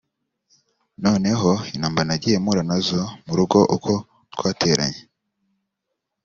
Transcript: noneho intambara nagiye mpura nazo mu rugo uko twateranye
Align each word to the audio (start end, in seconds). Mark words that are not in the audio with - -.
noneho 1.03 1.49
intambara 1.75 2.07
nagiye 2.09 2.37
mpura 2.43 2.61
nazo 2.69 3.01
mu 3.25 3.33
rugo 3.39 3.59
uko 3.75 3.91
twateranye 4.33 5.01